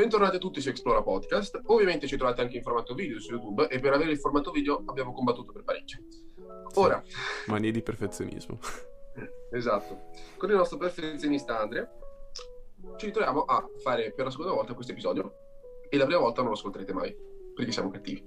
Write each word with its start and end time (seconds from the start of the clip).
Bentornati 0.00 0.36
a 0.36 0.38
tutti 0.38 0.62
su 0.62 0.70
Explora 0.70 1.02
Podcast. 1.02 1.60
Ovviamente 1.66 2.06
ci 2.06 2.16
trovate 2.16 2.40
anche 2.40 2.56
in 2.56 2.62
formato 2.62 2.94
video 2.94 3.20
su 3.20 3.32
YouTube 3.32 3.68
e 3.68 3.80
per 3.80 3.92
avere 3.92 4.12
il 4.12 4.18
formato 4.18 4.50
video 4.50 4.82
abbiamo 4.86 5.12
combattuto 5.12 5.52
per 5.52 5.62
parecchio. 5.62 5.98
Ora, 6.76 7.02
Manie 7.48 7.70
di 7.70 7.82
perfezionismo. 7.82 8.58
esatto, 9.52 10.06
con 10.38 10.48
il 10.48 10.56
nostro 10.56 10.78
perfezionista 10.78 11.60
Andrea 11.60 11.86
ci 12.96 13.04
ritroviamo 13.04 13.42
a 13.42 13.62
fare 13.82 14.14
per 14.14 14.24
la 14.24 14.30
seconda 14.30 14.52
volta 14.52 14.72
questo 14.72 14.92
episodio 14.92 15.34
e 15.90 15.98
la 15.98 16.06
prima 16.06 16.20
volta 16.20 16.40
non 16.40 16.52
lo 16.52 16.56
ascolterete 16.56 16.94
mai 16.94 17.14
perché 17.54 17.70
siamo 17.70 17.90
cattivi. 17.90 18.24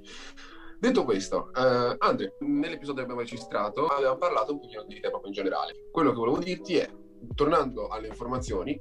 Detto 0.78 1.04
questo, 1.04 1.52
eh, 1.56 1.96
Andre, 1.98 2.36
nell'episodio 2.42 2.98
che 2.98 3.02
abbiamo 3.02 3.22
registrato 3.22 3.88
avevamo 3.88 4.20
parlato 4.20 4.52
un 4.52 4.60
pochino 4.60 4.84
di 4.84 5.00
te 5.00 5.10
proprio 5.10 5.30
in 5.30 5.34
generale. 5.34 5.90
Quello 5.92 6.12
che 6.12 6.18
volevo 6.18 6.38
dirti 6.38 6.76
è, 6.76 6.88
tornando 7.34 7.88
alle 7.88 8.10
informazioni, 8.10 8.80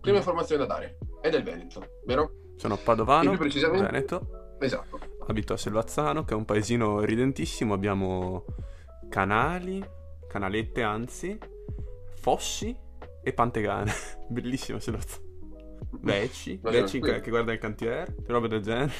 prima 0.00 0.16
informazione 0.16 0.66
da 0.66 0.74
dare 0.74 0.98
è 1.24 1.30
del 1.30 1.42
Veneto, 1.42 1.82
vero? 2.04 2.32
Sono 2.56 2.74
E 2.74 2.78
padovano, 2.84 3.30
più 3.30 3.38
precisamente- 3.38 3.86
Veneto, 3.86 4.56
Esatto. 4.60 4.98
abito 5.26 5.54
a 5.54 5.56
Selvazzano, 5.56 6.22
che 6.24 6.34
è 6.34 6.36
un 6.36 6.44
paesino 6.44 7.00
ridentissimo. 7.00 7.72
Abbiamo 7.72 8.44
canali, 9.08 9.82
canalette 10.28 10.82
anzi, 10.82 11.38
fossi 12.16 12.76
e 13.22 13.32
pantegane. 13.32 13.90
Bellissimo 14.28 14.78
Selvazzano. 14.78 15.22
Veci, 16.02 16.58
Veci 16.62 17.00
che, 17.00 17.20
che 17.20 17.30
guarda 17.30 17.52
il 17.54 17.58
cantiere, 17.58 18.16
robe 18.26 18.48
del 18.48 18.60
genere. 18.60 18.92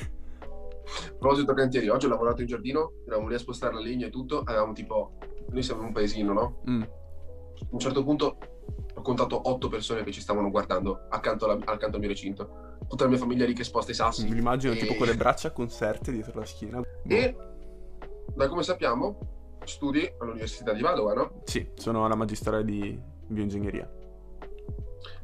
A 0.46 1.14
proposito 1.18 1.52
cantieri, 1.52 1.88
oggi 1.88 2.06
ho 2.06 2.08
lavorato 2.08 2.40
in 2.40 2.46
giardino, 2.46 2.92
eravamo 3.06 3.28
lì 3.28 3.34
a 3.34 3.38
spostare 3.38 3.74
la 3.74 3.80
legna 3.80 4.06
e 4.06 4.10
tutto, 4.10 4.40
avevamo 4.40 4.72
tipo, 4.72 5.18
noi 5.50 5.62
siamo 5.62 5.82
un 5.82 5.92
paesino, 5.92 6.32
no? 6.32 6.62
Mm. 6.70 6.82
A 6.82 6.88
un 7.70 7.78
certo 7.78 8.02
punto 8.02 8.38
ho 8.96 9.00
contato 9.02 9.48
otto 9.48 9.68
persone 9.68 10.02
che 10.04 10.12
ci 10.12 10.20
stavano 10.20 10.50
guardando 10.50 11.06
accanto, 11.10 11.44
alla- 11.46 11.58
accanto 11.64 11.96
al 11.96 12.00
mio 12.00 12.08
recinto. 12.08 12.76
Tutta 12.88 13.04
la 13.04 13.10
mia 13.10 13.18
famiglia 13.18 13.44
lì 13.46 13.54
che 13.54 13.64
sposta 13.64 13.90
i 13.90 13.94
sassi. 13.94 14.28
Mi 14.28 14.38
immagino 14.38 14.72
E- 14.72 14.76
tipo 14.76 14.94
con 14.94 15.06
le 15.06 15.14
braccia 15.16 15.50
conserte 15.52 16.12
dietro 16.12 16.38
la 16.38 16.44
schiena. 16.46 16.80
Boh. 16.80 16.86
E 17.14 17.36
da 18.34 18.48
come 18.48 18.62
sappiamo, 18.62 19.58
studi 19.64 20.08
all'Università 20.18 20.72
di 20.72 20.82
Padova, 20.82 21.14
no? 21.14 21.40
Sì, 21.44 21.68
sono 21.74 22.04
alla 22.04 22.14
magistrale 22.14 22.64
di 22.64 22.98
bioingegneria. 23.26 23.90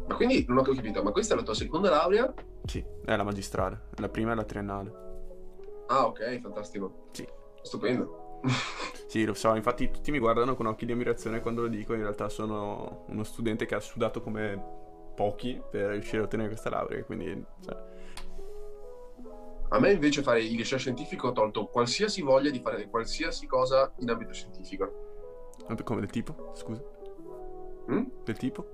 Ma 0.07 0.15
quindi 0.17 0.45
non 0.49 0.59
ho 0.59 0.63
capito, 0.63 1.03
ma 1.03 1.13
questa 1.13 1.35
è 1.35 1.37
la 1.37 1.43
tua 1.43 1.55
seconda 1.55 1.91
laurea? 1.91 2.33
Sì, 2.65 2.85
è 3.05 3.15
la 3.17 3.23
magistrale. 3.23 3.89
La 3.97 4.09
prima 4.09 4.33
è 4.33 4.35
la 4.35 4.45
triennale. 4.45 4.93
Ah, 5.89 6.07
ok, 6.07 6.41
fantastico. 6.41 7.09
Sì. 7.13 7.27
Stupendo. 7.63 8.41
Sì, 9.11 9.25
lo 9.25 9.35
so, 9.35 9.57
infatti 9.57 9.91
tutti 9.91 10.13
mi 10.13 10.21
guardano 10.21 10.55
con 10.55 10.67
occhi 10.67 10.87
di 10.87 10.93
ammirazione 10.93 11.41
quando 11.41 11.63
lo 11.63 11.67
dico, 11.67 11.95
in 11.95 12.03
realtà 12.03 12.29
sono 12.29 13.07
uno 13.09 13.25
studente 13.25 13.67
che 13.67 13.75
ha 13.75 13.81
sudato 13.81 14.21
come 14.23 14.57
pochi 15.17 15.61
per 15.69 15.91
riuscire 15.91 16.23
a 16.23 16.27
ottenere 16.27 16.49
questa 16.49 16.71
laurea, 16.71 17.03
quindi 17.03 17.45
cioè, 17.61 17.77
A 19.71 19.81
me 19.81 19.91
invece 19.91 20.23
fare 20.23 20.45
il 20.45 20.55
liceo 20.55 20.79
scientifico 20.79 21.27
ha 21.27 21.33
tolto 21.33 21.67
qualsiasi 21.67 22.23
voglia 22.23 22.51
di 22.51 22.61
fare 22.61 22.89
qualsiasi 22.89 23.49
cosa 23.49 23.93
in 23.99 24.11
ambito 24.11 24.33
scientifico. 24.33 25.57
come 25.83 25.99
del 25.99 26.11
tipo, 26.11 26.53
scusa, 26.55 26.81
Mm? 27.91 28.05
del 28.23 28.37
tipo? 28.37 28.65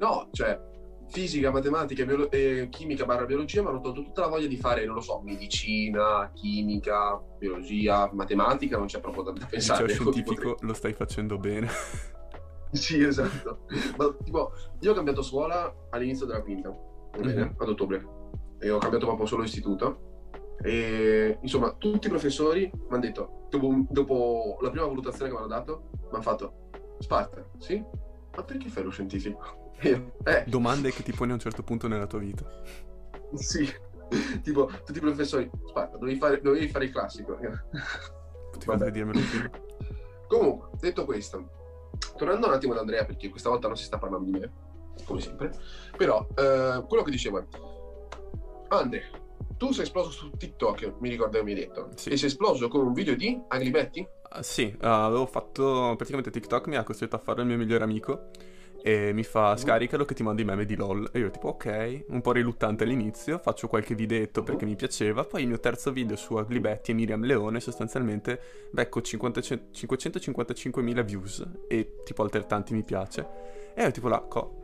No, 0.00 0.26
cioè, 0.32 0.60
fisica, 1.08 1.50
matematica 1.50 2.04
biolo- 2.04 2.30
e 2.30 2.68
chimica 2.70 3.04
barra 3.04 3.24
biologia 3.26 3.62
mi 3.62 3.68
hanno 3.68 3.80
tolto 3.80 4.02
tutta 4.02 4.22
la 4.22 4.28
voglia 4.28 4.46
di 4.46 4.56
fare, 4.56 4.84
non 4.84 4.96
lo 4.96 5.00
so, 5.00 5.20
medicina, 5.22 6.30
chimica, 6.34 7.20
biologia, 7.38 8.10
matematica, 8.12 8.76
non 8.76 8.86
c'è 8.86 9.00
proprio 9.00 9.22
da 9.22 9.30
Il 9.32 9.46
pensare. 9.48 9.86
liceo 9.86 10.10
scientifico 10.12 10.56
lo 10.60 10.74
stai 10.74 10.92
facendo 10.92 11.38
bene. 11.38 11.68
Sì, 12.72 13.00
esatto. 13.02 13.60
Ma 13.96 14.14
tipo, 14.22 14.52
io 14.80 14.90
ho 14.90 14.94
cambiato 14.94 15.22
scuola 15.22 15.72
all'inizio 15.90 16.26
della 16.26 16.42
quinta? 16.42 16.68
Mhm. 17.16 17.54
ad 17.56 17.68
ottobre, 17.68 18.04
e 18.58 18.70
ho 18.70 18.76
cambiato 18.78 19.06
proprio 19.06 19.24
solo 19.24 19.44
istituto. 19.44 20.34
E 20.62 21.38
insomma, 21.40 21.72
tutti 21.72 22.08
i 22.08 22.10
professori 22.10 22.70
mi 22.74 22.86
hanno 22.90 23.00
detto, 23.00 23.46
dopo, 23.48 23.86
dopo 23.88 24.58
la 24.60 24.68
prima 24.70 24.84
valutazione 24.84 25.30
che 25.30 25.36
mi 25.36 25.42
hanno 25.42 25.48
dato, 25.48 25.88
mi 25.92 26.08
hanno 26.12 26.22
fatto, 26.22 26.68
Sparta, 26.98 27.48
sì? 27.58 27.82
Ma 28.34 28.42
perché 28.42 28.68
fai 28.68 28.82
lo 28.82 28.90
scientifico? 28.90 29.65
Eh, 29.80 30.44
Domande 30.46 30.90
che 30.92 31.02
ti 31.02 31.12
poni 31.12 31.30
a 31.30 31.34
un 31.34 31.40
certo 31.40 31.62
punto 31.62 31.86
nella 31.88 32.06
tua 32.06 32.18
vita. 32.18 32.44
sì. 33.34 33.68
tipo, 34.42 34.66
tutti 34.84 34.98
i 34.98 35.00
professori, 35.00 35.50
Sparta, 35.66 35.96
dovevi 35.96 36.18
fare, 36.18 36.40
dovevi 36.40 36.68
fare 36.68 36.84
il 36.86 36.92
classico. 36.92 37.34
Potevi 37.34 38.64
Vabbè. 38.64 38.90
dirmelo 38.90 39.20
prima. 39.20 39.50
Comunque, 40.28 40.70
detto 40.80 41.04
questo, 41.04 41.50
tornando 42.16 42.46
un 42.48 42.52
attimo 42.54 42.72
ad 42.72 42.78
Andrea, 42.78 43.04
perché 43.04 43.28
questa 43.28 43.48
volta 43.48 43.68
non 43.68 43.76
si 43.76 43.84
sta 43.84 43.98
parlando 43.98 44.24
di 44.30 44.38
me, 44.38 44.52
come 45.04 45.20
sempre, 45.20 45.52
però 45.96 46.26
eh, 46.34 46.84
quello 46.88 47.02
che 47.04 47.10
dicevo 47.10 47.38
è, 47.38 47.44
Andre, 48.68 49.02
tu 49.56 49.70
sei 49.72 49.84
esploso 49.84 50.10
su 50.10 50.30
TikTok, 50.30 50.94
mi 50.98 51.08
ricordo 51.08 51.38
che 51.38 51.44
mi 51.44 51.52
hai 51.52 51.58
detto, 51.58 51.90
Sì. 51.94 52.10
e 52.10 52.16
sei 52.16 52.28
esploso 52.28 52.66
con 52.68 52.84
un 52.86 52.92
video 52.92 53.14
di 53.14 53.40
Agli 53.48 53.70
Betty? 53.70 54.06
Ah, 54.30 54.42
sì, 54.42 54.74
ah, 54.80 55.04
avevo 55.04 55.26
fatto 55.26 55.94
praticamente 55.96 56.30
TikTok, 56.30 56.66
mi 56.66 56.76
ha 56.76 56.82
costretto 56.82 57.14
a 57.16 57.20
farlo 57.20 57.42
il 57.42 57.48
mio 57.48 57.56
migliore 57.56 57.84
amico 57.84 58.30
e 58.86 59.12
mi 59.12 59.24
fa 59.24 59.56
scaricalo 59.56 60.04
che 60.04 60.14
ti 60.14 60.22
mando 60.22 60.42
i 60.42 60.44
meme 60.44 60.64
di 60.64 60.76
LOL. 60.76 61.10
E 61.12 61.18
io 61.18 61.30
tipo 61.30 61.48
ok, 61.48 62.04
un 62.10 62.20
po' 62.20 62.30
riluttante 62.30 62.84
all'inizio, 62.84 63.38
faccio 63.38 63.66
qualche 63.66 63.96
videetto 63.96 64.44
perché 64.44 64.64
mi 64.64 64.76
piaceva, 64.76 65.24
poi 65.24 65.42
il 65.42 65.48
mio 65.48 65.58
terzo 65.58 65.90
video 65.90 66.14
su 66.14 66.34
Ugly 66.34 66.60
Betty 66.60 66.92
e 66.92 66.94
Miriam 66.94 67.24
Leone 67.24 67.58
sostanzialmente 67.58 68.40
becco 68.70 69.00
50 69.00 69.40
555.000 69.40 71.04
views 71.04 71.44
e 71.66 71.96
tipo 72.04 72.22
altrettanti 72.22 72.74
mi 72.74 72.84
piace. 72.84 73.26
E 73.74 73.82
io 73.82 73.90
tipo 73.90 74.06
là, 74.06 74.20
co- 74.20 74.54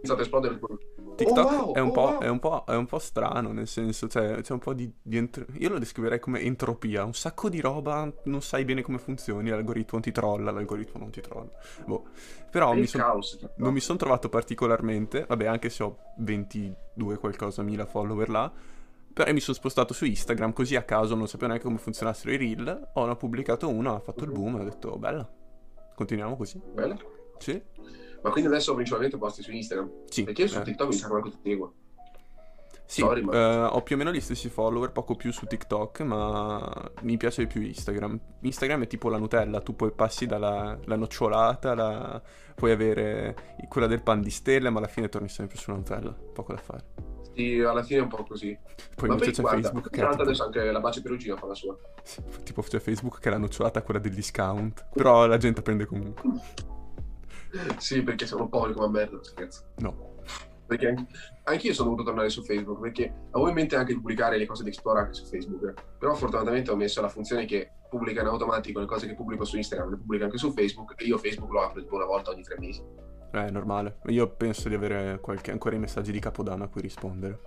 È 0.00 0.08
a 0.08 0.20
esplodere 0.20 0.56
con... 0.60 0.78
TikTok 1.24 1.50
Oh, 1.50 1.64
wow, 1.66 1.74
è, 1.74 1.80
un 1.80 1.88
oh, 1.88 1.92
po', 1.92 2.00
wow. 2.00 2.18
è, 2.20 2.28
un 2.28 2.38
po', 2.38 2.64
è 2.66 2.74
un 2.74 2.86
po' 2.86 2.98
strano, 2.98 3.52
nel 3.52 3.66
senso, 3.66 4.08
cioè, 4.08 4.40
c'è 4.40 4.52
un 4.52 4.58
po' 4.58 4.72
di, 4.72 4.90
di 5.02 5.16
entro- 5.16 5.44
Io 5.58 5.68
lo 5.68 5.78
descriverei 5.78 6.18
come 6.18 6.40
entropia, 6.40 7.04
un 7.04 7.14
sacco 7.14 7.48
di 7.48 7.60
roba, 7.60 8.10
non 8.24 8.42
sai 8.42 8.64
bene 8.64 8.82
come 8.82 8.98
funzioni, 8.98 9.50
l'algoritmo 9.50 10.00
ti 10.00 10.12
trolla, 10.12 10.50
l'algoritmo 10.50 10.98
non 11.00 11.10
ti 11.10 11.20
trolla. 11.20 11.50
Boh. 11.84 12.04
Però 12.50 12.72
mi 12.74 12.86
son- 12.86 13.00
caos. 13.00 13.38
Non 13.56 13.72
mi 13.72 13.80
sono 13.80 13.98
trovato 13.98 14.28
particolarmente, 14.28 15.24
vabbè, 15.28 15.46
anche 15.46 15.68
se 15.70 15.82
ho 15.82 15.96
22 16.18 17.18
qualcosa 17.18 17.62
mila 17.62 17.86
follower 17.86 18.28
là, 18.28 18.52
però 19.12 19.32
mi 19.32 19.40
sono 19.40 19.56
spostato 19.56 19.92
su 19.92 20.04
Instagram 20.04 20.52
così 20.52 20.76
a 20.76 20.82
caso, 20.82 21.14
non 21.14 21.26
sapevo 21.26 21.48
neanche 21.48 21.64
come 21.66 21.78
funzionassero 21.78 22.32
i 22.32 22.36
reel, 22.36 22.90
ho 22.94 23.16
pubblicato 23.16 23.68
uno, 23.68 23.94
ha 23.94 24.00
fatto 24.00 24.24
il 24.24 24.30
boom 24.30 24.56
e 24.56 24.60
ho 24.60 24.64
detto, 24.64 24.90
"Oh, 24.90 24.98
bella, 24.98 25.28
continuiamo 25.94 26.36
così. 26.36 26.60
Bello. 26.72 26.96
Sì? 27.38 27.60
Ma 28.22 28.30
quindi 28.30 28.50
adesso 28.50 28.74
principalmente 28.74 29.16
posti 29.16 29.42
su 29.42 29.50
Instagram? 29.52 29.90
Sì. 30.08 30.24
Perché 30.24 30.42
io 30.42 30.48
su 30.48 30.58
eh. 30.58 30.62
TikTok 30.62 30.88
mi 30.88 30.94
sa 30.94 31.06
che 31.06 31.12
manco 31.12 31.30
ti 31.30 31.38
seguo. 31.42 31.74
Sì, 32.84 33.02
Sorry, 33.02 33.22
ma- 33.22 33.32
eh, 33.32 33.62
ho 33.70 33.82
più 33.82 33.94
o 33.94 33.98
meno 33.98 34.10
gli 34.12 34.20
stessi 34.20 34.48
follower, 34.48 34.90
poco 34.90 35.14
più 35.14 35.30
su 35.32 35.46
TikTok, 35.46 36.00
ma 36.00 36.90
mi 37.02 37.16
piace 37.16 37.42
di 37.42 37.46
più 37.46 37.60
Instagram. 37.62 38.18
Instagram 38.40 38.82
è 38.82 38.86
tipo 38.88 39.08
la 39.08 39.16
Nutella, 39.16 39.60
tu 39.60 39.76
poi 39.76 39.92
passi 39.92 40.26
dalla 40.26 40.76
la 40.84 40.96
nocciolata, 40.96 41.74
la- 41.76 42.20
puoi 42.56 42.72
avere 42.72 43.54
quella 43.68 43.86
del 43.86 44.02
pan 44.02 44.20
di 44.20 44.30
stelle, 44.30 44.70
ma 44.70 44.78
alla 44.78 44.88
fine 44.88 45.08
torni 45.08 45.28
sempre 45.28 45.56
sulla 45.56 45.76
Nutella, 45.76 46.12
poco 46.12 46.52
da 46.52 46.58
fare. 46.58 46.84
Sì, 47.32 47.60
alla 47.60 47.84
fine 47.84 48.00
è 48.00 48.02
un 48.02 48.08
po' 48.08 48.24
così. 48.24 48.58
Poi 48.96 49.06
Ma 49.08 49.14
invece 49.14 49.30
c'è 49.30 49.40
guarda, 49.40 49.60
Facebook 49.62 49.88
che 49.90 50.00
è 50.00 50.02
l'altro 50.02 50.18
tipo, 50.18 50.28
adesso 50.28 50.44
anche 50.44 50.70
la 50.72 50.80
bacia 50.80 51.00
perugina 51.00 51.36
fa 51.36 51.46
la 51.46 51.54
sua. 51.54 51.76
sì, 52.02 52.20
tipo 52.42 52.60
c'è 52.62 52.80
Facebook 52.80 53.20
che 53.20 53.28
è 53.28 53.30
la 53.30 53.38
nocciolata, 53.38 53.82
quella 53.82 54.00
del 54.00 54.14
discount, 54.14 54.88
però 54.92 55.26
la 55.26 55.36
gente 55.38 55.62
prende 55.62 55.86
comunque. 55.86 56.68
Sì, 57.78 58.02
perché 58.02 58.26
sono 58.26 58.48
poveri 58.48 58.74
come 58.74 58.88
merda, 58.88 59.18
scherzo. 59.22 59.64
No. 59.78 60.08
Perché 60.66 60.86
anche, 60.86 61.06
anche 61.44 61.66
io 61.66 61.74
sono 61.74 61.88
dovuto 61.90 62.06
tornare 62.06 62.28
su 62.28 62.44
Facebook 62.44 62.80
perché 62.80 63.12
avevo 63.30 63.48
in 63.48 63.54
mente 63.54 63.74
anche 63.74 63.92
di 63.92 63.98
pubblicare 63.98 64.38
le 64.38 64.46
cose 64.46 64.62
di 64.62 64.68
Explore 64.68 65.00
anche 65.00 65.14
su 65.14 65.24
Facebook. 65.24 65.74
Però 65.98 66.14
fortunatamente 66.14 66.70
ho 66.70 66.76
messo 66.76 67.00
la 67.00 67.08
funzione 67.08 67.44
che 67.44 67.72
pubblica 67.88 68.20
in 68.20 68.28
automatico 68.28 68.78
le 68.78 68.86
cose 68.86 69.08
che 69.08 69.14
pubblico 69.14 69.44
su 69.44 69.56
Instagram, 69.56 69.90
le 69.90 69.96
pubblica 69.96 70.24
anche 70.26 70.38
su 70.38 70.52
Facebook 70.52 70.94
e 70.96 71.04
io 71.04 71.18
Facebook 71.18 71.50
lo 71.50 71.62
apro 71.62 71.80
tipo 71.82 71.96
una 71.96 72.04
volta 72.04 72.30
ogni 72.30 72.42
tre 72.42 72.56
mesi. 72.58 72.82
È 73.32 73.50
normale. 73.50 73.98
Io 74.06 74.28
penso 74.28 74.68
di 74.68 74.76
avere 74.76 75.18
qualche, 75.20 75.50
ancora 75.50 75.74
i 75.74 75.78
messaggi 75.80 76.12
di 76.12 76.20
Capodanno 76.20 76.64
a 76.64 76.68
cui 76.68 76.80
rispondere. 76.80 77.38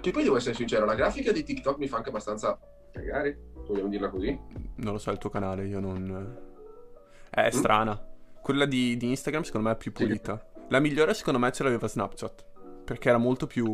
Che 0.00 0.10
poi 0.10 0.22
devo 0.22 0.36
essere 0.36 0.54
sincero, 0.54 0.84
la 0.84 0.94
grafica 0.94 1.32
di 1.32 1.42
TikTok 1.42 1.78
mi 1.78 1.88
fa 1.88 1.96
anche 1.96 2.10
abbastanza 2.10 2.58
cagare, 2.92 3.52
vogliamo 3.66 3.88
dirla 3.88 4.10
così. 4.10 4.38
Non 4.76 4.92
lo 4.92 4.98
so, 4.98 5.10
il 5.10 5.18
tuo 5.18 5.30
canale, 5.30 5.66
io 5.66 5.80
non... 5.80 6.46
È 7.30 7.50
strana. 7.50 8.07
Quella 8.48 8.64
di, 8.64 8.96
di 8.96 9.10
Instagram 9.10 9.42
secondo 9.42 9.68
me 9.68 9.74
è 9.74 9.76
più 9.76 9.92
Sì. 9.94 10.04
pulita. 10.04 10.42
La 10.70 10.80
migliore 10.80 11.12
secondo 11.12 11.38
me 11.38 11.52
ce 11.52 11.64
l'aveva 11.64 11.86
Snapchat. 11.86 12.46
perché 12.82 13.10
era 13.10 13.18
molto 13.18 13.46
più... 13.46 13.66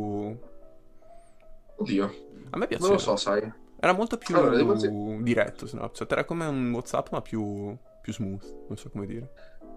Oddio, 1.77 2.15
A 2.51 2.57
me 2.59 2.67
piaceva. 2.67 2.89
non 2.89 2.97
lo 2.97 3.01
so, 3.01 3.15
sai. 3.15 3.53
Era 3.79 3.93
molto 3.93 4.19
più 4.19 4.35
Allora, 4.37 4.75
diretto 5.21 5.67
Snapchat, 5.69 6.11
era 6.11 6.25
come 6.25 6.47
un 6.47 6.73
WhatsApp 6.73 7.13
ma 7.13 7.23
più, 7.23 7.77
più 8.03 8.13
smooth, 8.13 8.65
non 8.67 8.77
so 8.77 8.91
come 8.91 9.07
dire. 9.07 9.31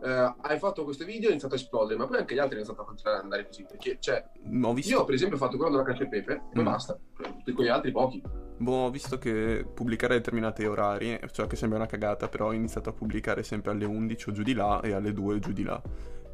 Eh, 0.04 0.34
hai 0.42 0.58
fatto 0.58 0.84
questo 0.84 1.06
video 1.06 1.26
e 1.26 1.28
è 1.28 1.32
iniziato 1.34 1.54
a 1.54 1.58
esplodere, 1.58 2.00
ma 2.00 2.08
poi 2.08 2.18
anche 2.18 2.34
gli 2.34 2.40
altri 2.40 2.60
hanno 2.60 2.86
iniziato 2.90 3.16
a 3.18 3.20
andare 3.22 3.46
così. 3.46 3.66
Perché, 3.70 3.98
cioè, 4.00 4.26
Ho 4.64 4.74
visto, 4.74 4.92
io 4.92 5.06
per 5.06 5.14
esempio 5.14 5.38
ho 5.38 5.40
fatto 5.40 5.58
quello 5.58 5.74
della 5.74 5.84
cacio 5.84 6.02
e 6.06 6.08
pepe, 6.08 6.42
e 6.52 6.60
Mm. 6.60 6.64
basta. 6.64 6.98
Tutti 7.16 7.52
quegli 7.52 7.68
altri 7.68 7.92
pochi. 7.92 8.24
Boh, 8.58 8.86
ho 8.86 8.90
visto 8.90 9.18
che 9.18 9.66
pubblicare 9.72 10.16
a 10.16 10.18
determinati 10.18 10.66
orari, 10.66 11.20
cioè 11.32 11.48
che 11.48 11.56
sembra 11.56 11.78
una 11.78 11.88
cagata, 11.88 12.28
però 12.28 12.48
ho 12.48 12.54
iniziato 12.54 12.90
a 12.90 12.94
pubblicare 12.94 13.44
sempre 13.44 13.72
alle 13.72 13.86
11 13.86 14.30
o 14.30 14.32
giù 14.32 14.44
di 14.44 14.54
là 14.54 14.82
e 14.82 14.94
alle 14.94 15.14
2 15.14 15.36
o 15.36 15.40
giù 15.40 15.52
di 15.52 15.64
là. 15.64 15.82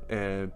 Eh, 0.06 0.50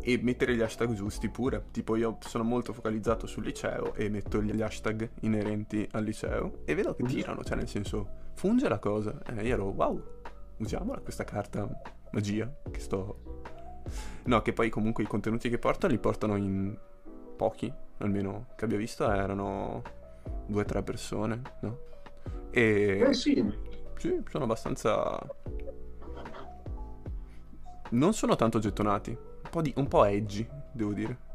e 0.00 0.18
mettere 0.22 0.54
gli 0.54 0.60
hashtag 0.60 0.92
giusti 0.92 1.28
pure. 1.28 1.66
Tipo 1.70 1.96
io 1.96 2.18
sono 2.20 2.44
molto 2.44 2.72
focalizzato 2.72 3.26
sul 3.26 3.44
liceo 3.44 3.94
e 3.94 4.08
metto 4.08 4.42
gli 4.42 4.60
hashtag 4.60 5.08
inerenti 5.20 5.86
al 5.92 6.04
liceo 6.04 6.60
e 6.64 6.74
vedo 6.74 6.94
che 6.94 7.04
tirano, 7.04 7.42
cioè 7.44 7.56
nel 7.56 7.68
senso 7.68 8.08
funge 8.34 8.68
la 8.68 8.78
cosa. 8.78 9.18
E 9.26 9.46
io 9.46 9.54
ero 9.54 9.64
wow, 9.64 10.02
usiamola 10.58 11.00
questa 11.00 11.24
carta 11.24 11.68
magia 12.12 12.52
che 12.70 12.80
sto... 12.80 13.42
No, 14.24 14.42
che 14.42 14.52
poi 14.52 14.68
comunque 14.68 15.04
i 15.04 15.06
contenuti 15.06 15.48
che 15.48 15.58
porto 15.58 15.86
li 15.86 15.98
portano 15.98 16.36
in 16.36 16.76
pochi, 17.36 17.72
almeno 17.98 18.48
che 18.56 18.64
abbia 18.66 18.76
visto 18.76 19.10
erano 19.10 19.82
due 20.48 20.62
o 20.62 20.64
tre 20.64 20.82
persone, 20.82 21.42
no? 21.60 21.78
E... 22.50 23.04
Eh 23.08 23.14
sì, 23.14 23.44
Sì, 23.96 24.22
sono 24.28 24.44
abbastanza. 24.44 25.18
Non 27.90 28.12
sono 28.14 28.34
tanto 28.36 28.58
gettonati. 28.58 29.10
Un 29.10 29.50
po', 29.50 29.62
di... 29.62 29.72
un 29.76 29.86
po' 29.86 30.04
edgy, 30.04 30.46
devo 30.72 30.92
dire. 30.92 31.26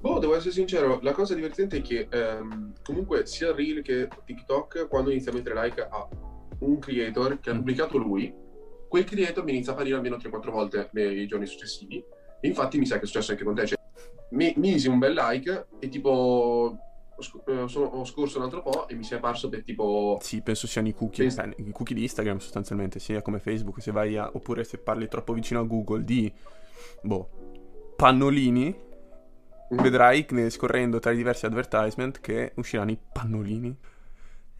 Boh, 0.00 0.18
devo 0.18 0.34
essere 0.36 0.52
sincero, 0.52 0.98
la 1.00 1.12
cosa 1.12 1.34
divertente 1.34 1.78
è 1.78 1.80
che 1.80 2.08
ehm, 2.10 2.74
comunque 2.82 3.24
sia 3.24 3.54
Reel 3.54 3.80
che 3.80 4.08
TikTok, 4.26 4.86
quando 4.88 5.10
inizia 5.10 5.32
a 5.32 5.34
mettere 5.34 5.58
like 5.58 5.80
a 5.80 6.06
un 6.58 6.78
creator 6.78 7.40
che 7.40 7.48
ha 7.48 7.54
Mm. 7.54 7.56
pubblicato 7.56 7.96
lui, 7.96 8.34
quel 8.86 9.04
creator 9.04 9.42
mi 9.44 9.52
inizia 9.52 9.72
a 9.72 9.74
apparire 9.74 9.96
almeno 9.96 10.16
3-4 10.16 10.50
volte 10.50 10.88
nei 10.92 11.26
giorni 11.26 11.46
successivi. 11.46 12.04
E 12.40 12.46
infatti 12.46 12.78
mi 12.78 12.84
sa 12.84 12.96
che 12.98 13.04
è 13.04 13.06
successo 13.06 13.30
anche 13.32 13.44
con 13.44 13.54
te. 13.54 13.66
Cioè, 13.66 13.78
mi, 14.32 14.52
mi 14.56 14.72
misi 14.72 14.88
un 14.88 14.98
bel 14.98 15.14
like 15.14 15.68
e 15.78 15.88
tipo 15.88 16.76
ho, 17.16 17.22
sc- 17.22 17.48
eh, 17.48 17.68
sono- 17.68 17.86
ho 17.86 18.04
scorso 18.04 18.38
un 18.38 18.44
altro 18.44 18.62
po' 18.62 18.88
e 18.88 18.94
mi 18.94 19.04
si 19.04 19.14
è 19.14 19.16
apparso 19.16 19.48
per 19.48 19.62
tipo... 19.62 20.18
Sì, 20.20 20.42
penso 20.42 20.66
siano 20.66 20.88
i 20.88 20.94
cookie. 20.94 21.30
Sì. 21.30 21.40
eh, 21.40 21.54
I 21.58 21.70
cookie 21.70 21.94
di 21.94 22.02
Instagram, 22.02 22.38
sostanzialmente, 22.38 22.98
sia 22.98 23.22
come 23.22 23.38
Facebook. 23.38 23.80
Se 23.80 23.90
vai 23.92 24.16
a. 24.16 24.30
Oppure 24.32 24.64
se 24.64 24.78
parli 24.78 25.08
troppo 25.08 25.32
vicino 25.32 25.60
a 25.60 25.64
Google 25.64 26.04
di. 26.04 26.32
Boh. 27.02 27.92
Pannolini. 27.96 28.74
Mm. 29.72 29.78
Vedrai 29.78 30.26
scorrendo 30.48 30.98
tra 30.98 31.10
i 31.12 31.16
diversi 31.16 31.46
advertisement 31.46 32.20
che 32.20 32.52
usciranno 32.56 32.90
i 32.90 32.98
pannolini. 33.12 33.76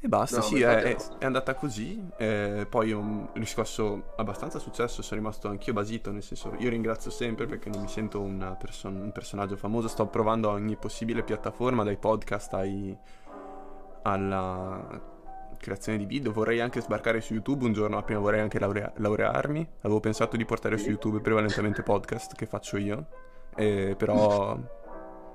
E 0.04 0.08
basta, 0.08 0.36
No, 0.36 0.42
sì, 0.42 0.60
è, 0.60 0.82
è- 0.82 0.96
è 1.18 1.24
andata 1.24 1.54
così. 1.54 1.98
eh, 2.18 2.66
poi 2.68 2.92
ho 2.92 3.30
riscosso 3.32 4.12
abbastanza 4.16 4.58
successo. 4.58 5.00
Sono 5.00 5.18
rimasto 5.20 5.48
anch'io 5.48 5.72
basito. 5.72 6.12
Nel 6.12 6.22
senso, 6.22 6.52
io 6.58 6.68
ringrazio 6.68 7.10
sempre 7.10 7.46
perché 7.46 7.70
non 7.70 7.80
mi 7.80 7.88
sento 7.88 8.20
una 8.20 8.50
person- 8.54 9.00
un 9.00 9.12
personaggio 9.12 9.56
famoso. 9.56 9.88
Sto 9.88 10.06
provando 10.08 10.50
ogni 10.50 10.76
possibile 10.76 11.22
piattaforma, 11.22 11.84
dai 11.84 11.96
podcast 11.96 12.52
ai, 12.52 12.94
alla 14.02 15.00
creazione 15.56 15.96
di 15.96 16.04
video. 16.04 16.32
Vorrei 16.32 16.60
anche 16.60 16.82
sbarcare 16.82 17.22
su 17.22 17.32
YouTube 17.32 17.64
un 17.64 17.72
giorno. 17.72 17.96
Appena 17.96 18.18
vorrei 18.18 18.40
anche 18.40 18.58
laurea- 18.58 18.92
laurearmi. 18.96 19.66
Avevo 19.82 20.00
pensato 20.00 20.36
di 20.36 20.44
portare 20.44 20.76
su 20.76 20.90
YouTube 20.90 21.20
prevalentemente 21.20 21.82
podcast 21.82 22.34
che 22.34 22.44
faccio 22.44 22.76
io. 22.76 23.06
eh, 23.56 23.94
però. 23.96 24.58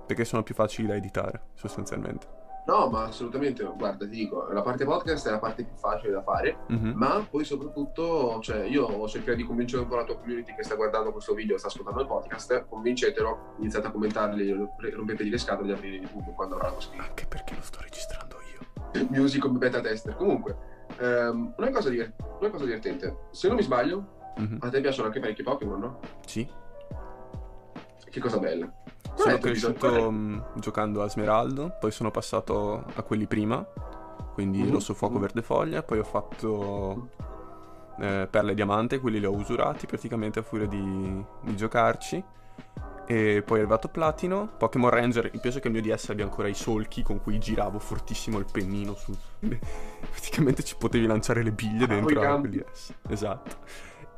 Perché 0.05 0.25
sono 0.25 0.43
più 0.43 0.53
facili 0.53 0.87
da 0.87 0.95
editare, 0.95 1.41
sostanzialmente. 1.55 2.37
No, 2.69 2.87
ma 2.87 3.05
assolutamente, 3.05 3.63
guarda, 3.63 4.05
ti 4.05 4.11
dico, 4.11 4.47
la 4.51 4.61
parte 4.61 4.85
podcast 4.85 5.27
è 5.27 5.31
la 5.31 5.39
parte 5.39 5.63
più 5.63 5.75
facile 5.75 6.11
da 6.11 6.21
fare, 6.21 6.55
Mhm. 6.67 6.91
ma 6.95 7.25
poi 7.27 7.43
soprattutto, 7.43 8.39
cioè, 8.41 8.59
io 8.65 9.07
cercherò 9.07 9.35
di 9.35 9.43
convincere 9.43 9.81
un 9.81 9.87
po' 9.87 9.95
la 9.95 10.03
tua 10.03 10.17
community 10.17 10.53
che 10.53 10.63
sta 10.63 10.75
guardando 10.75 11.11
questo 11.11 11.33
video 11.33 11.57
sta 11.57 11.65
ascoltando 11.67 12.01
il 12.01 12.05
podcast, 12.07 12.67
convincetelo, 12.69 13.55
iniziate 13.57 13.87
a 13.87 13.91
commentarli, 13.91 14.51
rompetegli 14.93 15.31
le 15.31 15.37
scatole 15.39 15.65
di 15.67 15.73
aprire 15.73 15.95
YouTube 15.95 16.31
quando 16.35 16.55
avrà 16.55 16.67
la 16.67 16.73
possibilità. 16.75 17.07
Anche 17.07 17.25
perché 17.25 17.55
lo 17.55 17.61
sto 17.63 17.79
registrando 17.81 18.35
io. 18.53 19.07
Music 19.09 19.41
come 19.41 19.57
beta 19.57 19.81
tester. 19.81 20.15
Comunque, 20.15 20.55
ehm, 20.99 21.53
una, 21.57 21.71
cosa 21.71 21.89
diver- 21.89 22.13
una 22.39 22.49
cosa 22.51 22.65
divertente, 22.65 23.17
se 23.31 23.47
non 23.47 23.57
mi 23.57 23.63
sbaglio, 23.63 24.33
Mhm. 24.37 24.57
a 24.61 24.69
te 24.69 24.79
piacciono 24.79 25.07
anche 25.07 25.19
parecchi 25.19 25.41
Pokémon, 25.41 25.79
no? 25.79 25.99
Sì. 26.23 26.47
Che 28.09 28.19
cosa 28.19 28.37
bella. 28.37 28.71
È 29.19 29.21
Sono 29.21 29.35
il 29.35 29.41
cresciuto 29.41 30.11
mh, 30.11 30.43
giocando 30.55 31.03
a 31.03 31.09
Smeraldo, 31.09 31.75
poi 31.79 31.91
sono 31.91 32.09
passato 32.09 32.85
a 32.95 33.01
quelli 33.03 33.27
prima, 33.27 33.65
quindi 34.33 34.61
Mhm. 34.61 34.71
Rosso 34.71 34.93
Fuoco 34.93 35.19
Verde 35.19 35.41
Foglia, 35.41 35.83
poi 35.83 35.99
ho 35.99 36.03
fatto 36.03 37.09
eh, 37.99 38.27
Perla 38.29 38.51
e 38.51 38.53
Diamante, 38.55 38.99
quelli 38.99 39.19
li 39.19 39.25
ho 39.25 39.33
usurati 39.33 39.85
praticamente 39.87 40.39
a 40.39 40.41
furia 40.41 40.67
di, 40.67 41.23
di 41.41 41.55
giocarci. 41.55 42.23
E 43.05 43.41
poi 43.43 43.57
è 43.57 43.61
arrivato 43.61 43.87
Platino, 43.87 44.51
Pokémon 44.55 44.91
Ranger, 44.91 45.31
mi 45.33 45.39
piace 45.39 45.59
che 45.59 45.67
il 45.67 45.73
mio 45.73 45.81
DS 45.81 46.09
abbia 46.09 46.25
ancora 46.25 46.47
i 46.47 46.53
solchi 46.53 47.01
con 47.01 47.19
cui 47.19 47.39
giravo 47.39 47.79
fortissimo 47.79 48.37
il 48.37 48.45
pennino 48.49 48.93
su... 48.93 49.11
praticamente 50.11 50.63
ci 50.63 50.75
potevi 50.77 51.07
lanciare 51.07 51.41
le 51.41 51.51
biglie 51.51 51.85
Ah, 51.85 51.87
dentro 51.87 52.19
quel 52.39 52.49
DS. 52.51 52.93
Esatto. 53.09 53.55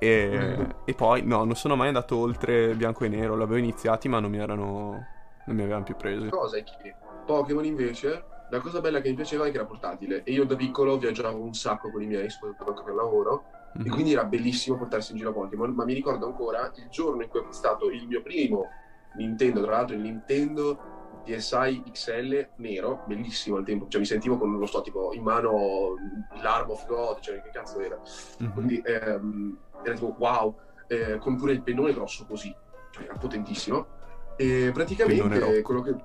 E, 0.03 0.55
Mm. 0.57 0.69
e 0.83 0.95
poi 0.95 1.21
no, 1.23 1.43
non 1.43 1.55
sono 1.55 1.75
mai 1.75 1.87
andato 1.89 2.17
oltre 2.17 2.73
bianco 2.75 3.03
e 3.05 3.07
nero, 3.07 3.35
l'avevo 3.35 3.57
iniziati 3.59 4.07
ma 4.07 4.19
non 4.19 4.31
mi 4.31 4.37
erano... 4.39 5.09
non 5.43 5.55
mi 5.55 5.61
avevano 5.61 5.83
più 5.83 5.95
preso. 5.95 6.27
Cosa 6.29 6.57
è 6.57 6.63
che 6.63 6.97
Pokémon 7.23 7.65
invece, 7.65 8.29
la 8.47 8.59
cosa 8.59 8.81
bella 8.81 8.99
che 9.01 9.09
mi 9.09 9.15
piaceva 9.15 9.45
è 9.45 9.51
che 9.51 9.57
era 9.57 9.65
portatile 9.65 10.23
e 10.23 10.31
io 10.31 10.45
da 10.45 10.55
piccolo 10.55 10.97
viaggiavo 10.97 11.39
un 11.43 11.53
sacco 11.53 11.91
con 11.91 12.01
i 12.01 12.07
miei, 12.07 12.29
soprattutto 12.29 12.69
anche 12.69 12.83
per 12.83 12.93
lavoro, 12.95 13.45
e 13.73 13.89
Mhm. 13.89 13.91
quindi 13.91 14.13
era 14.13 14.25
bellissimo 14.25 14.77
portarsi 14.77 15.11
in 15.11 15.17
giro 15.19 15.33
Pokémon, 15.33 15.71
ma 15.73 15.85
mi 15.85 15.93
ricordo 15.93 16.25
ancora 16.25 16.71
il 16.75 16.89
giorno 16.89 17.21
in 17.23 17.29
cui 17.29 17.39
ho 17.39 17.41
acquistato 17.43 17.89
il 17.89 18.07
mio 18.07 18.21
primo 18.21 18.77
Nintendo, 19.11 19.61
tra 19.61 19.71
l'altro 19.71 19.95
il 19.95 20.01
Nintendo 20.01 20.85
DSi 21.23 21.83
XL 21.91 22.49
nero, 22.57 23.03
bellissimo 23.05 23.57
al 23.57 23.63
tempo, 23.63 23.87
cioè 23.87 23.99
mi 23.99 24.05
sentivo 24.07 24.37
con 24.37 24.57
lo 24.57 24.65
sto 24.65 24.81
tipo 24.81 25.13
in 25.13 25.23
mano 25.23 25.95
l'Arm 26.41 26.69
of 26.71 26.85
God, 26.87 27.19
cioè 27.19 27.41
che 27.41 27.49
cazzo 27.51 27.79
era? 27.79 27.99
Mhm. 28.39 28.53
Quindi 28.53 28.81
ehm, 28.83 29.57
era 29.83 29.93
tipo 29.93 30.15
wow, 30.17 30.55
eh, 30.87 31.17
con 31.19 31.37
pure 31.37 31.53
il 31.53 31.61
pennone 31.61 31.93
grosso 31.93 32.25
così, 32.25 32.53
cioè 32.91 33.03
era 33.03 33.15
potentissimo. 33.17 33.99
E 34.37 34.71
praticamente 34.73 35.61
quello 35.61 35.81
che... 35.81 35.95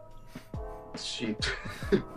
Sì. 0.94 1.34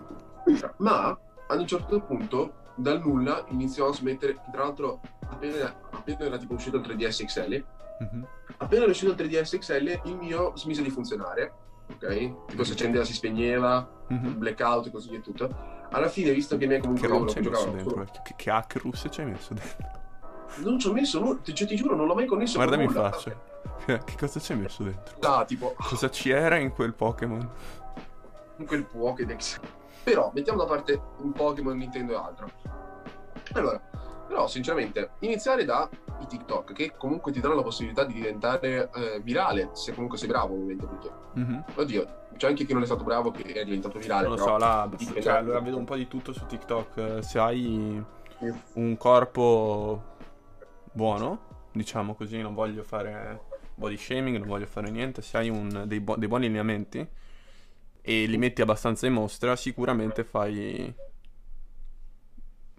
Ma 0.78 1.18
ad 1.48 1.60
un 1.60 1.68
certo 1.68 2.02
punto 2.02 2.54
dal 2.76 3.00
nulla 3.02 3.46
iniziò 3.50 3.90
a 3.90 3.94
smettere, 3.94 4.42
tra 4.52 4.64
l'altro 4.64 5.00
appena, 5.30 5.74
appena 5.92 6.26
era 6.26 6.38
tipo 6.38 6.54
uscito 6.54 6.78
il 6.78 6.84
3DS 6.84 7.26
XL, 7.26 7.66
Mhm. 8.00 8.26
appena 8.58 8.84
era 8.84 8.92
uscito 8.92 9.12
il 9.12 9.18
3DS 9.18 9.58
XL 9.58 10.02
il 10.06 10.16
mio 10.16 10.56
smise 10.56 10.82
di 10.82 10.90
funzionare, 10.90 11.52
ok? 11.94 12.46
Tipo 12.48 12.64
si 12.64 12.72
accendeva, 12.74 13.04
si 13.04 13.14
spegneva, 13.14 13.88
Mhm. 14.08 14.38
blackout 14.38 14.88
e 14.88 14.92
così 14.92 15.14
e 15.14 15.22
tutto. 15.22 15.78
Alla 15.92 16.08
fine, 16.08 16.32
visto 16.32 16.58
che 16.58 16.68
mi 16.68 16.76
è 16.76 16.80
comunque 16.80 17.08
Che 17.08 17.14
roba 17.14 17.26
io 17.26 17.32
ci 17.32 17.38
hai 17.38 17.44
messo 17.44 17.56
giocavo 17.58 17.76
dentro? 17.76 17.90
solo-? 17.96 18.22
Che, 18.24 18.34
che 18.36 18.52
ci 19.10 19.22
hai 19.22 19.28
messo 19.28 19.54
dentro? 19.54 19.98
Non 20.58 20.80
ci 20.80 20.88
ho 20.88 20.94
messo, 20.94 21.20
nu- 21.20 21.42
ti, 21.42 21.54
cioè, 21.54 21.68
ti 21.68 21.76
giuro, 21.76 21.96
non 21.96 22.08
l'ho 22.08 22.16
mai 22.16 22.26
connesso 22.26 22.58
Guardami 22.58 22.84
in 22.84 22.88
con 22.94 22.98
nulla. 22.98 23.12
faccia. 23.12 23.48
Che 24.06 24.16
cosa 24.18 24.40
ci 24.40 24.52
hai 24.52 24.60
messo 24.60 24.84
dentro? 24.84 25.16
Ah, 25.22 25.46
tipo, 25.46 25.76
Cosa 25.78 26.10
c'era 26.10 26.58
in 26.58 26.72
quel 26.72 26.94
Pokémon? 26.94 27.50
in 28.58 28.66
quel 28.66 28.84
Pokédex. 28.86 29.60
Però, 30.04 30.32
mettiamo 30.34 30.60
da 30.60 30.66
parte 30.66 31.00
un 31.20 31.32
Pokémon, 31.32 31.78
Nintendo 31.78 32.14
e 32.14 32.16
altro. 32.16 32.50
Allora, 33.54 33.82
però, 34.30 34.46
sinceramente, 34.48 35.14
iniziare 35.22 35.66
da 35.66 35.90
i 36.22 36.28
TikTok, 36.28 36.72
che 36.74 36.94
comunque 36.96 37.32
ti 37.32 37.40
danno 37.40 37.56
la 37.56 37.64
possibilità 37.64 38.04
di 38.06 38.14
diventare 38.14 38.92
eh, 38.94 39.20
virale, 39.24 39.72
se 39.74 39.92
comunque 39.94 40.20
sei 40.20 40.28
bravo, 40.28 40.54
ovviamente, 40.54 40.86
perché, 40.86 41.10
Mhm. 41.34 41.64
oddio, 41.76 42.08
c'è 42.38 42.48
anche 42.48 42.64
chi 42.64 42.74
non 42.74 42.84
è 42.84 42.86
stato 42.86 43.04
bravo 43.04 43.32
che 43.32 43.42
è 43.42 43.64
diventato 43.64 43.98
virale. 43.98 44.28
Non 44.28 44.38
lo 44.38 44.44
so, 44.44 44.58
là, 44.58 44.88
dipende 44.96 45.22
cioè, 45.24 45.34
allora 45.34 45.60
vedo 45.62 45.78
un 45.78 45.86
po' 45.86 45.96
di 45.96 46.08
tutto 46.08 46.32
su 46.32 46.46
TikTok. 46.46 47.24
Se 47.24 47.40
hai 47.40 48.02
un 48.74 48.98
corpo 48.98 50.04
buono, 50.92 51.68
diciamo 51.72 52.14
così, 52.14 52.40
non 52.40 52.54
voglio 52.54 52.84
fare 52.84 53.42
body 53.74 53.98
shaming, 53.98 54.38
non 54.38 54.48
voglio 54.48 54.68
fare 54.68 54.92
niente. 54.92 55.24
Se 55.24 55.38
hai 55.38 55.50
un- 55.50 55.86
dei, 55.88 56.00
bu- 56.02 56.18
dei 56.18 56.28
buoni 56.28 56.46
lineamenti 56.48 57.06
e 58.02 58.26
li 58.28 58.38
metti 58.38 58.62
abbastanza 58.62 59.08
in 59.08 59.14
mostra, 59.14 59.56
sicuramente 59.56 60.24
fai. 60.24 60.94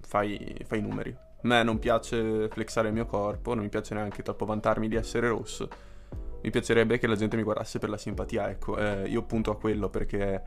fai, 0.03 0.57
fai 0.67 0.81
numeri. 0.81 1.17
A 1.43 1.49
me 1.49 1.63
non 1.63 1.79
piace 1.79 2.49
flexare 2.49 2.89
il 2.89 2.95
mio 2.95 3.07
corpo, 3.07 3.55
non 3.55 3.65
mi 3.65 3.71
piace 3.71 3.95
neanche 3.95 4.23
troppo 4.23 4.45
vantarmi 4.45 4.89
di 4.89 4.97
essere 4.97 5.29
rosso. 5.29 5.69
Mi 6.43 6.51
piacerebbe 6.51 6.99
che 6.99 7.07
la 7.07 7.17
gente 7.17 7.37
mi 7.37 7.43
guardasse 7.43 7.79
per 7.79 7.89
la 7.89 7.97
simpatia, 7.97 8.51
ecco. 8.51 8.77
Eh, 8.77 9.09
io 9.09 9.23
punto 9.23 9.51
a 9.51 9.57
quello 9.57 9.89
perché 9.89 10.43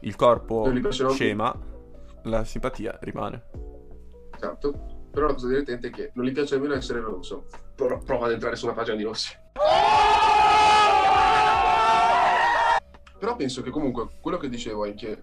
il 0.00 0.16
corpo 0.16 0.68
scema, 1.10 1.56
la 2.24 2.44
simpatia 2.44 2.98
rimane. 3.02 3.44
Esatto. 4.34 5.00
Però 5.12 5.26
la 5.26 5.34
cosa 5.34 5.46
divertente 5.46 5.88
è 5.88 5.90
che 5.90 6.10
non 6.14 6.24
gli 6.24 6.32
piace 6.32 6.56
nemmeno 6.56 6.74
essere 6.74 7.00
rosso. 7.00 7.46
Pro- 7.76 8.00
prova 8.04 8.26
ad 8.26 8.32
entrare 8.32 8.56
su 8.56 8.64
una 8.64 8.74
pagina 8.74 8.96
di 8.96 9.04
rossi. 9.04 9.36
Però 13.18 13.36
penso 13.36 13.62
che 13.62 13.70
comunque 13.70 14.08
quello 14.20 14.38
che 14.38 14.48
dicevo 14.48 14.84
è 14.86 14.94
che 14.94 15.22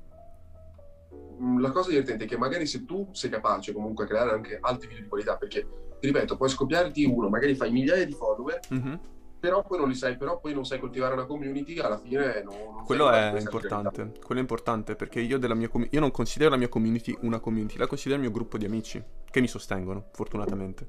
la 1.59 1.71
cosa 1.71 1.89
divertente 1.89 2.25
è 2.25 2.27
che 2.27 2.37
magari 2.37 2.65
se 2.65 2.85
tu 2.85 3.09
sei 3.11 3.29
capace 3.29 3.71
comunque 3.73 4.03
a 4.05 4.07
creare 4.07 4.31
anche 4.31 4.57
altri 4.61 4.87
video 4.87 5.03
di 5.03 5.09
qualità, 5.09 5.35
perché 5.37 5.67
ti 5.99 6.07
ripeto, 6.07 6.37
puoi 6.37 6.49
scoppiarti 6.49 7.03
uno, 7.05 7.29
magari 7.29 7.55
fai 7.55 7.71
migliaia 7.71 8.05
di 8.05 8.13
follower, 8.13 8.59
Mhm. 8.69 8.99
però 9.39 9.63
poi 9.63 9.79
non 9.79 9.87
li 9.87 9.95
sai, 9.95 10.17
però 10.17 10.39
poi 10.39 10.53
non 10.53 10.65
sai 10.65 10.79
coltivare 10.79 11.13
una 11.13 11.25
community, 11.25 11.77
alla 11.79 11.97
fine 11.97 12.41
non, 12.43 12.55
non 12.75 12.83
Quello 12.85 13.09
è 13.09 13.39
importante, 13.39 14.11
quello 14.23 14.39
è 14.39 14.43
importante 14.43 14.95
perché 14.95 15.19
io, 15.21 15.37
della 15.37 15.53
mia 15.53 15.69
comu- 15.69 15.87
io 15.91 15.99
non 15.99 16.11
considero 16.11 16.49
la 16.49 16.57
mia 16.57 16.67
community 16.69 17.15
una 17.21 17.39
community, 17.39 17.77
la 17.77 17.87
considero 17.87 18.21
il 18.21 18.27
mio 18.27 18.35
gruppo 18.35 18.57
di 18.57 18.65
amici 18.65 19.01
che 19.29 19.39
mi 19.41 19.47
sostengono, 19.47 20.05
fortunatamente. 20.11 20.87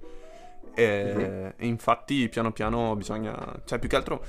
E, 0.75 1.12
Mhm. 1.14 1.52
e 1.57 1.66
infatti 1.66 2.28
piano 2.28 2.52
piano 2.52 2.95
bisogna, 2.97 3.37
cioè 3.64 3.78
più 3.78 3.88
che 3.88 3.97
altro 3.97 4.25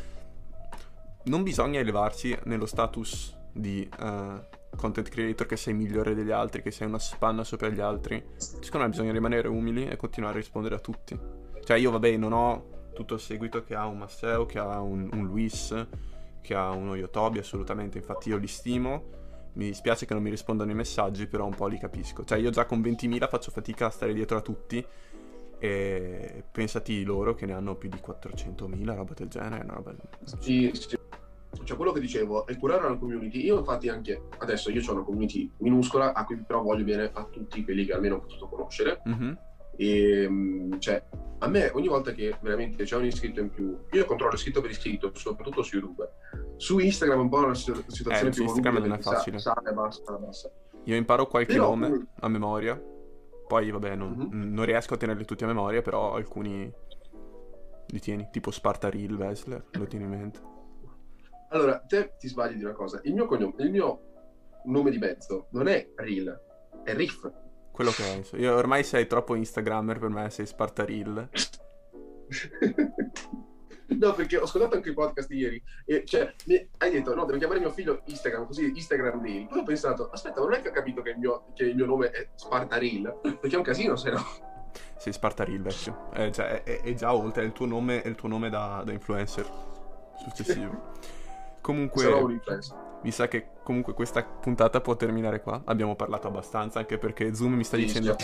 non 1.25 1.43
bisogna 1.43 1.79
elevarsi 1.79 2.37
nello 2.45 2.65
status 2.65 3.35
di 3.51 3.87
eh, 3.99 4.39
content 4.75 5.09
creator 5.09 5.45
che 5.45 5.57
sei 5.57 5.73
migliore 5.73 6.13
degli 6.13 6.31
altri, 6.31 6.61
che 6.61 6.71
sei 6.71 6.87
una 6.87 6.99
spanna 6.99 7.43
sopra 7.43 7.69
gli 7.69 7.79
altri. 7.79 8.23
Secondo 8.35 8.85
me 8.85 8.89
bisogna 8.89 9.11
rimanere 9.11 9.47
umili 9.47 9.87
e 9.87 9.95
continuare 9.95 10.35
a 10.35 10.39
rispondere 10.39 10.75
a 10.75 10.79
tutti. 10.79 11.19
Cioè 11.63 11.77
io 11.77 11.91
vabbè 11.91 12.17
non 12.17 12.33
ho 12.33 12.89
tutto 12.93 13.15
il 13.15 13.19
seguito 13.19 13.63
che 13.63 13.75
ha 13.75 13.85
un 13.85 13.99
Masseo, 13.99 14.45
che 14.45 14.59
ha 14.59 14.79
un, 14.81 15.09
un 15.11 15.25
Luis, 15.25 15.87
che 16.41 16.55
ha 16.55 16.69
uno 16.71 16.95
Yotobi, 16.95 17.39
assolutamente, 17.39 17.97
infatti 17.97 18.29
io 18.29 18.37
li 18.37 18.47
stimo. 18.47 19.19
Mi 19.53 19.65
dispiace 19.65 20.05
che 20.05 20.13
non 20.13 20.23
mi 20.23 20.29
rispondano 20.29 20.71
i 20.71 20.75
messaggi, 20.75 21.27
però 21.27 21.45
un 21.45 21.55
po' 21.55 21.67
li 21.67 21.77
capisco. 21.77 22.23
Cioè 22.23 22.37
io 22.37 22.49
già 22.49 22.65
con 22.65 22.79
20.000 22.79 23.27
faccio 23.27 23.51
fatica 23.51 23.87
a 23.87 23.89
stare 23.89 24.13
dietro 24.13 24.37
a 24.37 24.41
tutti 24.41 24.85
e 25.63 26.43
pensati 26.51 27.03
loro 27.03 27.35
che 27.35 27.45
ne 27.45 27.53
hanno 27.53 27.75
più 27.75 27.87
di 27.87 27.99
400.000, 28.03 28.95
roba 28.95 29.13
del 29.13 29.27
genere, 29.27 29.63
una 29.63 29.73
roba... 29.73 29.93
Sì, 30.39 30.71
sì. 30.73 30.97
Cioè, 31.71 31.79
quello 31.79 31.93
che 31.93 32.01
dicevo 32.01 32.45
è 32.45 32.57
curare 32.57 32.85
una 32.85 32.97
community. 32.97 33.45
Io, 33.45 33.57
infatti, 33.59 33.87
anche 33.87 34.23
adesso 34.39 34.69
io 34.71 34.81
ho 34.85 34.91
una 34.93 35.03
community 35.03 35.49
minuscola 35.59 36.13
a 36.13 36.25
cui 36.25 36.35
però 36.43 36.61
voglio 36.61 36.83
bene 36.83 37.09
a 37.13 37.23
tutti 37.23 37.63
quelli 37.63 37.85
che 37.85 37.93
almeno 37.93 38.15
ho 38.15 38.19
potuto 38.19 38.49
conoscere. 38.49 39.01
Mhm. 39.05 39.39
E 39.77 40.27
mh, 40.27 40.79
cioè, 40.79 41.01
a 41.39 41.47
me 41.47 41.71
ogni 41.73 41.87
volta 41.87 42.11
che 42.11 42.35
veramente 42.41 42.83
c'è 42.83 42.97
un 42.97 43.05
iscritto 43.05 43.39
in 43.39 43.49
più, 43.51 43.77
io 43.89 44.03
controllo 44.05 44.33
iscritto 44.33 44.59
per 44.59 44.69
iscritto, 44.69 45.11
soprattutto 45.15 45.63
su 45.63 45.77
YouTube. 45.77 46.09
Su 46.57 46.77
Instagram 46.79 47.19
è 47.19 47.21
un 47.21 47.29
po' 47.29 47.37
una 47.37 47.53
situ- 47.55 47.85
situazione 47.87 48.29
Eh, 48.31 48.33
più 48.33 48.43
Instagram 48.43 48.77
non 48.77 48.91
è 48.91 48.99
facile. 48.99 49.39
Sa, 49.39 49.53
sale, 49.55 49.73
basta, 49.73 50.11
basta. 50.17 50.51
Io 50.83 50.95
imparo 50.97 51.27
qualche 51.27 51.53
Però, 51.53 51.69
nome 51.69 52.07
a 52.19 52.27
memoria, 52.27 52.79
poi 53.47 53.71
vabbè 53.71 53.95
non, 53.95 54.11
Mhm. 54.29 54.53
non 54.53 54.65
riesco 54.65 54.95
a 54.95 54.97
tenerli 54.97 55.23
tutti 55.23 55.45
a 55.45 55.47
memoria, 55.47 55.81
però 55.81 56.15
alcuni 56.15 56.69
li 57.87 57.99
tieni, 58.01 58.27
tipo 58.29 58.51
Spartaril, 58.51 59.13
Wessler, 59.15 59.63
lo 59.71 59.85
tieni 59.85 60.03
in 60.03 60.09
mente. 60.11 60.49
Allora, 61.51 61.79
te 61.79 62.13
ti 62.17 62.27
sbagli 62.27 62.55
di 62.55 62.63
una 62.63 62.73
cosa. 62.73 62.99
Il 63.03 63.13
mio 63.13 63.25
cognome, 63.25 63.55
il 63.57 63.71
mio 63.71 64.01
nome 64.65 64.89
di 64.89 64.97
mezzo 64.97 65.47
non 65.51 65.67
è 65.67 65.89
Real, 65.95 66.39
è 66.83 66.93
Riff. 66.93 67.29
Quello 67.71 67.91
che 67.91 68.03
penso. 68.03 68.37
Io 68.37 68.55
ormai 68.55 68.83
sei 68.83 69.05
troppo 69.07 69.35
Instagrammer 69.35 69.99
per 69.99 70.09
me, 70.09 70.29
sei 70.29 70.45
Spartaril. 70.45 71.29
no, 73.87 74.13
perché 74.13 74.37
ho 74.37 74.43
ascoltato 74.43 74.75
anche 74.75 74.89
il 74.89 74.95
podcast 74.95 75.29
ieri 75.31 75.61
e 75.85 76.05
cioè, 76.05 76.33
mi 76.45 76.69
hai 76.77 76.91
detto 76.91 77.13
no, 77.13 77.25
devo 77.25 77.37
chiamare 77.37 77.59
mio 77.59 77.71
figlio 77.71 78.01
Instagram, 78.05 78.45
così 78.45 78.71
Instagram 78.73 79.21
Reel. 79.21 79.47
Poi 79.47 79.59
ho 79.59 79.63
pensato, 79.63 80.09
aspetta, 80.09 80.39
non 80.39 80.53
è 80.53 80.61
che 80.61 80.69
ho 80.69 80.73
capito 80.73 81.01
che 81.01 81.09
il 81.09 81.17
mio, 81.17 81.47
che 81.53 81.63
il 81.65 81.75
mio 81.75 81.85
nome 81.85 82.11
è 82.11 82.29
Spartaril? 82.33 83.19
Perché 83.21 83.55
è 83.55 83.57
un 83.57 83.63
casino, 83.63 83.97
se 83.97 84.11
no. 84.11 84.23
Sei 84.97 85.11
Spartaril, 85.11 85.61
vecchio. 85.61 86.11
Eh, 86.13 86.31
cioè, 86.31 86.63
è, 86.63 86.81
è 86.81 86.93
già 86.93 87.13
oltre, 87.13 87.43
è 87.43 87.45
il 87.45 87.51
tuo 87.51 87.65
nome, 87.65 88.01
è 88.01 88.07
il 88.07 88.15
tuo 88.15 88.29
nome 88.29 88.49
da, 88.49 88.83
da 88.85 88.93
influencer 88.93 89.45
successivo. 90.23 91.19
Comunque, 91.61 92.03
Sarò 92.03 92.25
un 92.25 92.39
mi 93.03 93.11
sa 93.11 93.27
che 93.27 93.47
comunque 93.63 93.93
questa 93.93 94.23
puntata 94.23 94.79
può 94.79 94.95
terminare 94.95 95.41
qua. 95.41 95.61
Abbiamo 95.65 95.95
parlato 95.95 96.27
abbastanza, 96.27 96.79
anche 96.79 96.97
perché 96.97 97.33
Zoom 97.33 97.53
mi 97.53 97.63
sta 97.63 97.77
Sì, 97.77 97.83
dicendo... 97.85 98.15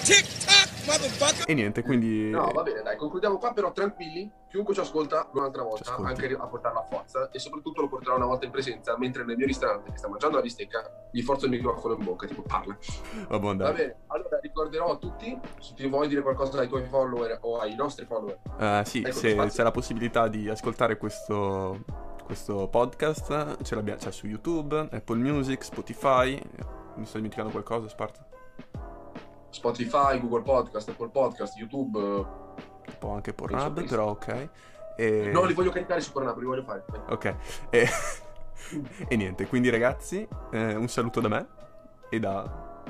E 1.45 1.53
niente, 1.53 1.81
quindi... 1.83 2.29
No, 2.29 2.49
va 2.53 2.63
bene, 2.63 2.81
dai, 2.81 2.95
concludiamo 2.95 3.37
qua, 3.37 3.51
però 3.51 3.71
tranquilli, 3.73 4.31
chiunque 4.47 4.73
ci 4.73 4.79
ascolta 4.79 5.29
un'altra 5.33 5.63
volta, 5.63 5.95
anche 5.97 6.33
a 6.33 6.45
portarla 6.45 6.79
a 6.79 6.83
forza, 6.83 7.29
e 7.29 7.39
soprattutto 7.39 7.81
lo 7.81 7.89
porterò 7.89 8.15
una 8.15 8.25
volta 8.25 8.45
in 8.45 8.51
presenza, 8.51 8.97
mentre 8.97 9.25
nel 9.25 9.35
mio 9.35 9.47
ristorante 9.47 9.91
che 9.91 9.97
sta 9.97 10.07
mangiando 10.07 10.37
la 10.37 10.43
bistecca, 10.43 11.09
gli 11.11 11.21
forzo 11.21 11.45
il 11.45 11.51
microfono 11.51 11.95
in 11.95 12.03
bocca, 12.05 12.25
tipo 12.27 12.41
parla. 12.43 12.77
Vabbè, 13.27 13.45
Va 13.45 13.53
dai. 13.53 13.73
bene, 13.73 13.95
allora 14.07 14.39
ricorderò 14.39 14.91
a 14.91 14.97
tutti, 14.97 15.37
se 15.59 15.73
ti 15.73 15.87
vuoi 15.87 16.07
dire 16.07 16.21
qualcosa 16.21 16.59
ai 16.61 16.67
tuoi 16.69 16.85
follower 16.85 17.39
o 17.41 17.57
ai 17.57 17.75
nostri 17.75 18.05
follower, 18.05 18.39
Eh, 18.57 18.83
sì, 18.85 19.01
Ecco, 19.01 19.11
se 19.11 19.35
c'è 19.35 19.63
la 19.63 19.71
possibilità 19.71 20.29
di 20.29 20.47
ascoltare 20.47 20.97
questo, 20.97 21.83
questo 22.27 22.67
podcast, 22.67 23.63
ce 23.63 23.73
l'abbiamo 23.73 23.99
c'è 23.99 24.11
su 24.11 24.27
YouTube, 24.27 24.89
Apple 24.91 25.15
Music, 25.15 25.63
Spotify. 25.63 26.37
Mi 26.95 27.05
sto 27.05 27.15
dimenticando 27.15 27.51
qualcosa, 27.51 27.87
Sparta? 27.87 28.27
Spotify, 29.49 30.19
Google 30.19 30.41
Podcast, 30.41 30.89
Apple 30.89 31.07
Podcast, 31.07 31.55
YouTube, 31.55 31.97
Un 31.97 32.25
po' 32.99 33.11
anche 33.11 33.33
Pornhub, 33.33 33.87
però 33.87 34.09
ok. 34.09 34.49
E... 34.97 35.31
no, 35.31 35.45
li 35.45 35.53
voglio 35.53 35.71
caricare 35.71 36.01
su 36.01 36.11
Pornhub, 36.11 36.37
li 36.39 36.45
voglio 36.45 36.63
fare. 36.63 36.83
Ok. 37.07 37.35
E... 37.69 37.87
e 39.07 39.15
niente, 39.15 39.47
quindi 39.47 39.69
ragazzi, 39.69 40.27
eh, 40.51 40.75
un 40.75 40.89
saluto 40.89 41.21
da 41.21 41.29
me 41.29 41.47
e 42.09 42.19
da... 42.19 42.83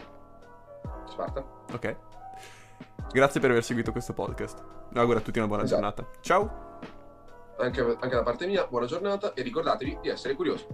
Sparta. 1.05 1.45
Ok. 1.73 1.95
Grazie 3.11 3.39
per 3.39 3.51
aver 3.51 3.63
seguito 3.63 3.91
questo 3.91 4.13
podcast. 4.13 4.63
Auguro 4.95 5.19
a 5.19 5.21
tutti 5.21 5.37
una 5.37 5.47
buona 5.47 5.63
Esatto. 5.63 5.79
giornata. 5.79 6.09
Ciao! 6.21 6.66
Anche, 7.59 7.81
anche 7.81 8.15
da 8.15 8.23
parte 8.23 8.45
mia, 8.45 8.65
buona 8.69 8.85
giornata 8.85 9.33
e 9.33 9.41
ricordatevi 9.41 9.97
di 10.01 10.09
essere 10.09 10.35
curiosi. 10.35 10.65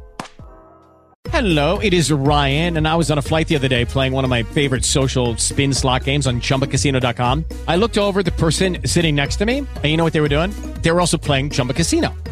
Hello, 1.34 1.80
it 1.80 1.94
is 1.94 2.12
Ryan, 2.12 2.78
and 2.78 2.88
I 2.88 2.96
was 2.96 3.10
on 3.10 3.18
a 3.18 3.22
flight 3.22 3.48
the 3.48 3.56
other 3.56 3.68
day 3.68 3.86
playing 3.86 4.14
one 4.14 4.24
of 4.24 4.30
my 4.30 4.44
favorite 4.44 4.86
social 4.86 5.36
spin 5.38 5.74
slot 5.74 6.04
games 6.04 6.28
on 6.28 6.42
chumbacasino.com. 6.42 7.46
I 7.68 7.76
looked 7.76 7.98
over 7.98 8.22
the 8.22 8.32
person 8.32 8.86
sitting 8.86 9.16
next 9.16 9.38
to 9.38 9.46
me, 9.46 9.60
and 9.60 9.86
you 9.86 9.98
know 9.98 10.04
what 10.04 10.14
they 10.14 10.22
were 10.22 10.30
doing? 10.30 10.52
They 10.84 10.92
were 10.92 11.00
also 11.00 11.18
playing 11.18 11.50
Chumba 11.50 11.74
Casino. 11.74 12.14